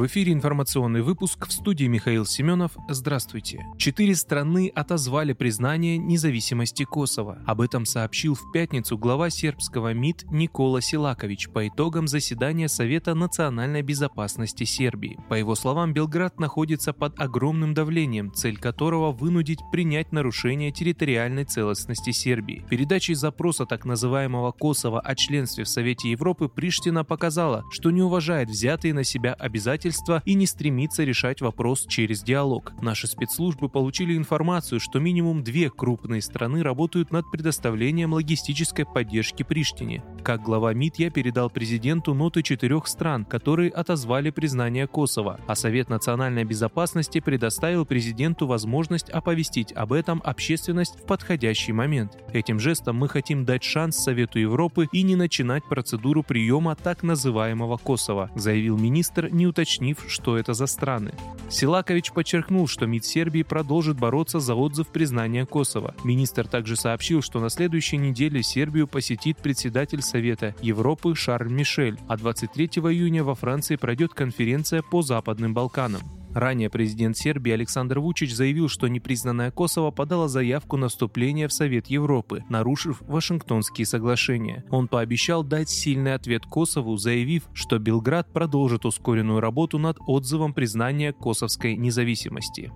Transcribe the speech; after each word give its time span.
В 0.00 0.06
эфире 0.06 0.32
информационный 0.32 1.02
выпуск 1.02 1.46
в 1.46 1.52
студии 1.52 1.84
Михаил 1.84 2.24
Семенов. 2.24 2.72
Здравствуйте. 2.88 3.66
Четыре 3.76 4.14
страны 4.14 4.72
отозвали 4.74 5.34
признание 5.34 5.98
независимости 5.98 6.84
Косово. 6.84 7.42
Об 7.46 7.60
этом 7.60 7.84
сообщил 7.84 8.34
в 8.34 8.50
пятницу 8.50 8.96
глава 8.96 9.28
сербского 9.28 9.92
МИД 9.92 10.24
Никола 10.30 10.80
Силакович 10.80 11.50
по 11.50 11.68
итогам 11.68 12.08
заседания 12.08 12.66
Совета 12.70 13.14
национальной 13.14 13.82
безопасности 13.82 14.64
Сербии. 14.64 15.18
По 15.28 15.34
его 15.34 15.54
словам, 15.54 15.92
Белград 15.92 16.40
находится 16.40 16.94
под 16.94 17.20
огромным 17.20 17.74
давлением, 17.74 18.32
цель 18.32 18.56
которого 18.56 19.12
вынудить 19.12 19.60
принять 19.70 20.12
нарушение 20.12 20.72
территориальной 20.72 21.44
целостности 21.44 22.12
Сербии. 22.12 22.64
Передачей 22.70 23.12
запроса 23.12 23.66
так 23.66 23.84
называемого 23.84 24.52
Косово 24.52 24.98
о 24.98 25.14
членстве 25.14 25.64
в 25.64 25.68
Совете 25.68 26.10
Европы 26.10 26.48
Приштина 26.48 27.04
показала, 27.04 27.64
что 27.70 27.90
не 27.90 28.00
уважает 28.00 28.48
взятые 28.48 28.94
на 28.94 29.04
себя 29.04 29.34
обязательства 29.34 29.89
правительства 29.90 30.22
и 30.24 30.34
не 30.34 30.46
стремится 30.46 31.04
решать 31.04 31.40
вопрос 31.40 31.84
через 31.86 32.22
диалог. 32.22 32.72
Наши 32.80 33.06
спецслужбы 33.06 33.68
получили 33.68 34.16
информацию, 34.16 34.80
что 34.80 35.00
минимум 35.00 35.42
две 35.42 35.70
крупные 35.70 36.22
страны 36.22 36.62
работают 36.62 37.10
над 37.10 37.30
предоставлением 37.30 38.12
логистической 38.12 38.84
поддержки 38.84 39.42
Приштине. 39.42 40.02
Как 40.22 40.42
глава 40.42 40.74
МИД 40.74 40.98
я 40.98 41.10
передал 41.10 41.48
президенту 41.48 42.12
ноты 42.12 42.42
четырех 42.42 42.86
стран, 42.88 43.24
которые 43.24 43.70
отозвали 43.70 44.28
признание 44.30 44.86
Косово, 44.86 45.40
а 45.46 45.54
Совет 45.54 45.88
национальной 45.88 46.44
безопасности 46.44 47.20
предоставил 47.20 47.86
президенту 47.86 48.46
возможность 48.46 49.08
оповестить 49.08 49.72
об 49.72 49.94
этом 49.94 50.20
общественность 50.22 51.00
в 51.00 51.06
подходящий 51.06 51.72
момент. 51.72 52.18
Этим 52.34 52.60
жестом 52.60 52.96
мы 52.96 53.08
хотим 53.08 53.46
дать 53.46 53.64
шанс 53.64 53.96
Совету 53.96 54.38
Европы 54.38 54.88
и 54.92 55.02
не 55.02 55.16
начинать 55.16 55.64
процедуру 55.64 56.22
приема 56.22 56.76
так 56.76 57.02
называемого 57.02 57.78
Косово, 57.78 58.30
заявил 58.34 58.76
министр, 58.76 59.30
не 59.30 59.46
уточнив 59.46 60.04
что 60.06 60.36
это 60.36 60.52
за 60.52 60.66
страны. 60.66 61.12
Силакович 61.48 62.12
подчеркнул, 62.12 62.68
что 62.68 62.86
МИД 62.86 63.04
Сербии 63.04 63.42
продолжит 63.42 63.98
бороться 63.98 64.38
за 64.38 64.54
отзыв 64.54 64.88
признания 64.88 65.46
Косово. 65.46 65.94
Министр 66.04 66.46
также 66.46 66.76
сообщил, 66.76 67.22
что 67.22 67.40
на 67.40 67.48
следующей 67.48 67.96
неделе 67.96 68.42
Сербию 68.42 68.86
посетит 68.86 69.38
председатель 69.38 70.02
Совета 70.10 70.56
Европы 70.60 71.14
Шарль 71.14 71.52
Мишель, 71.52 71.98
а 72.08 72.16
23 72.16 72.66
июня 72.66 73.22
во 73.22 73.36
Франции 73.36 73.76
пройдет 73.76 74.12
конференция 74.12 74.82
по 74.82 75.02
Западным 75.02 75.54
Балканам. 75.54 76.02
Ранее 76.34 76.70
президент 76.70 77.16
Сербии 77.16 77.52
Александр 77.52 77.98
Вучич 77.98 78.34
заявил, 78.34 78.68
что 78.68 78.86
непризнанная 78.88 79.50
Косово 79.50 79.90
подала 79.90 80.28
заявку 80.28 80.76
на 80.76 80.88
вступление 80.88 81.48
в 81.48 81.52
Совет 81.52 81.88
Европы, 81.88 82.44
нарушив 82.48 83.00
Вашингтонские 83.02 83.86
соглашения. 83.86 84.64
Он 84.70 84.86
пообещал 84.86 85.42
дать 85.42 85.70
сильный 85.70 86.14
ответ 86.14 86.44
Косову, 86.44 86.96
заявив, 86.96 87.44
что 87.52 87.78
Белград 87.78 88.32
продолжит 88.32 88.84
ускоренную 88.84 89.40
работу 89.40 89.78
над 89.78 89.98
отзывом 90.06 90.54
признания 90.54 91.12
косовской 91.12 91.76
независимости. 91.76 92.72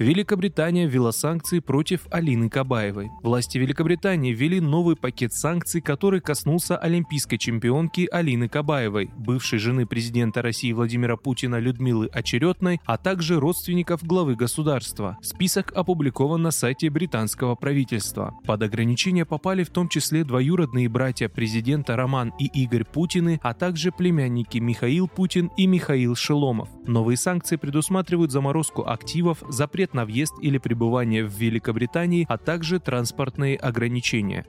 Великобритания 0.00 0.88
ввела 0.88 1.12
санкции 1.12 1.60
против 1.60 2.08
Алины 2.10 2.50
Кабаевой. 2.50 3.10
Власти 3.22 3.58
Великобритании 3.58 4.32
ввели 4.32 4.60
новый 4.60 4.96
пакет 4.96 5.32
санкций, 5.32 5.80
который 5.80 6.20
коснулся 6.20 6.76
олимпийской 6.76 7.36
чемпионки 7.36 8.08
Алины 8.10 8.48
Кабаевой, 8.48 9.12
бывшей 9.16 9.60
жены 9.60 9.86
президента 9.86 10.42
России 10.42 10.72
Владимира 10.72 11.16
Путина 11.16 11.60
Людмилы 11.60 12.08
Очеретной, 12.08 12.80
а 12.84 12.98
также 12.98 13.38
родственников 13.38 14.02
главы 14.02 14.34
государства. 14.34 15.16
Список 15.22 15.72
опубликован 15.76 16.42
на 16.42 16.50
сайте 16.50 16.90
британского 16.90 17.54
правительства. 17.54 18.34
Под 18.44 18.62
ограничения 18.62 19.24
попали 19.24 19.62
в 19.62 19.70
том 19.70 19.88
числе 19.88 20.24
двоюродные 20.24 20.88
братья 20.88 21.28
президента 21.28 21.94
Роман 21.94 22.32
и 22.40 22.46
Игорь 22.46 22.84
Путины, 22.84 23.38
а 23.44 23.54
также 23.54 23.92
племянники 23.92 24.58
Михаил 24.58 25.06
Путин 25.06 25.52
и 25.56 25.68
Михаил 25.68 26.16
Шеломов. 26.16 26.68
Новые 26.84 27.16
санкции 27.16 27.54
предусматривают 27.54 28.32
заморозку 28.32 28.82
активов, 28.88 29.38
запрет 29.48 29.83
запрет 29.84 29.94
на 29.94 30.04
въезд 30.04 30.34
или 30.42 30.58
пребывание 30.58 31.24
в 31.24 31.32
Великобритании, 31.32 32.26
а 32.28 32.38
также 32.38 32.80
транспортные 32.80 33.56
ограничения. 33.56 34.46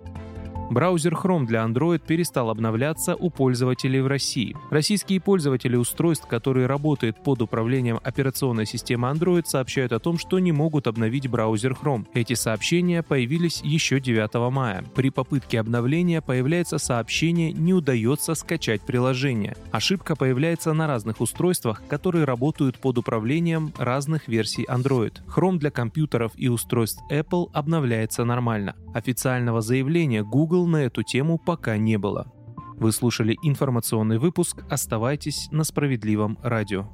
Браузер 0.69 1.13
Chrome 1.13 1.45
для 1.45 1.63
Android 1.63 2.01
перестал 2.05 2.49
обновляться 2.49 3.15
у 3.15 3.29
пользователей 3.29 4.01
в 4.01 4.07
России. 4.07 4.55
Российские 4.71 5.21
пользователи 5.21 5.75
устройств, 5.75 6.27
которые 6.27 6.65
работают 6.65 7.23
под 7.23 7.43
управлением 7.43 7.99
операционной 8.03 8.65
системы 8.65 9.09
Android, 9.09 9.43
сообщают 9.45 9.91
о 9.91 9.99
том, 9.99 10.17
что 10.17 10.39
не 10.39 10.51
могут 10.51 10.87
обновить 10.87 11.27
браузер 11.27 11.73
Chrome. 11.73 12.07
Эти 12.15 12.33
сообщения 12.33 13.03
появились 13.03 13.61
еще 13.63 13.99
9 13.99 14.51
мая. 14.51 14.83
При 14.95 15.11
попытке 15.11 15.59
обновления 15.59 16.21
появляется 16.21 16.79
сообщение 16.79 17.51
«Не 17.53 17.75
удается 17.75 18.33
скачать 18.33 18.81
приложение». 18.81 19.55
Ошибка 19.71 20.15
появляется 20.15 20.73
на 20.73 20.87
разных 20.87 21.21
устройствах, 21.21 21.83
которые 21.87 22.25
работают 22.25 22.79
под 22.79 22.97
управлением 22.97 23.71
разных 23.77 24.27
версий 24.27 24.65
Android. 24.65 25.13
Chrome 25.27 25.57
для 25.57 25.69
компьютеров 25.69 26.31
и 26.35 26.47
устройств 26.47 27.03
Apple 27.11 27.49
обновляется 27.53 28.25
нормально. 28.25 28.75
Официального 28.95 29.61
заявления 29.61 30.23
Google 30.23 30.54
Google 30.55 30.67
на 30.67 30.77
эту 30.77 31.03
тему 31.03 31.37
пока 31.37 31.75
не 31.75 31.97
было. 31.97 32.31
Вы 32.77 32.93
слушали 32.93 33.37
информационный 33.43 34.19
выпуск. 34.19 34.63
Оставайтесь 34.69 35.49
на 35.51 35.65
справедливом 35.65 36.37
радио. 36.41 36.87